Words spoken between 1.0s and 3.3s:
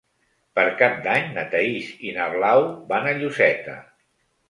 d'Any na Thaís i na Blau van a